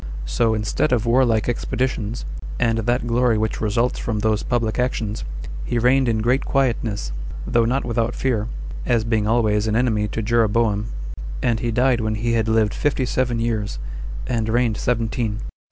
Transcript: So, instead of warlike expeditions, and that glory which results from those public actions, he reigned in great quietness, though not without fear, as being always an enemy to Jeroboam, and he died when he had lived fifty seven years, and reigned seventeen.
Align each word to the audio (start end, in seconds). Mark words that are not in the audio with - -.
So, 0.25 0.55
instead 0.55 0.91
of 0.91 1.05
warlike 1.05 1.47
expeditions, 1.47 2.25
and 2.59 2.79
that 2.79 3.05
glory 3.05 3.37
which 3.37 3.61
results 3.61 3.99
from 3.99 4.17
those 4.17 4.41
public 4.41 4.79
actions, 4.79 5.23
he 5.63 5.77
reigned 5.77 6.09
in 6.09 6.23
great 6.23 6.43
quietness, 6.43 7.11
though 7.45 7.65
not 7.65 7.85
without 7.85 8.15
fear, 8.15 8.47
as 8.83 9.03
being 9.03 9.27
always 9.27 9.67
an 9.67 9.75
enemy 9.75 10.07
to 10.07 10.23
Jeroboam, 10.23 10.87
and 11.43 11.59
he 11.59 11.69
died 11.69 12.01
when 12.01 12.15
he 12.15 12.33
had 12.33 12.47
lived 12.47 12.73
fifty 12.73 13.05
seven 13.05 13.37
years, 13.37 13.77
and 14.25 14.49
reigned 14.49 14.77
seventeen. 14.77 15.41